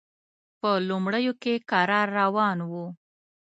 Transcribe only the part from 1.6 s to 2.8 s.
کرار روان و.